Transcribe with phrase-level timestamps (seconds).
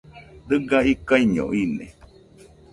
[0.47, 1.85] Dɨga ikaiño ine